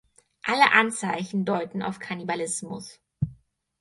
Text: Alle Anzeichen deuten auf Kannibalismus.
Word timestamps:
Alle 0.41 0.71
Anzeichen 0.71 1.45
deuten 1.45 1.83
auf 1.83 1.99
Kannibalismus. 1.99 2.99